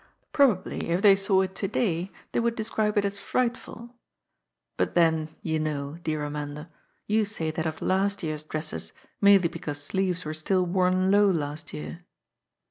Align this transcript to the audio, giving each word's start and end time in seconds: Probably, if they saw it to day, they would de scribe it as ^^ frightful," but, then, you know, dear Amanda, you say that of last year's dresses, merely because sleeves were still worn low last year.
Probably, 0.33 0.89
if 0.89 1.03
they 1.03 1.15
saw 1.15 1.41
it 1.41 1.53
to 1.53 1.67
day, 1.67 2.11
they 2.31 2.39
would 2.39 2.55
de 2.55 2.63
scribe 2.63 2.97
it 2.97 3.05
as 3.05 3.17
^^ 3.19 3.19
frightful," 3.19 3.93
but, 4.75 4.95
then, 4.95 5.35
you 5.43 5.59
know, 5.59 5.97
dear 6.01 6.23
Amanda, 6.23 6.71
you 7.05 7.23
say 7.23 7.51
that 7.51 7.67
of 7.67 7.83
last 7.83 8.23
year's 8.23 8.41
dresses, 8.41 8.93
merely 9.21 9.47
because 9.47 9.79
sleeves 9.79 10.25
were 10.25 10.33
still 10.33 10.65
worn 10.65 11.11
low 11.11 11.29
last 11.29 11.71
year. 11.71 12.03